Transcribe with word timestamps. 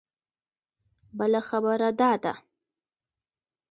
بله 1.17 1.39
خبره 1.49 1.89
دا 1.99 2.11
ده. 2.23 2.33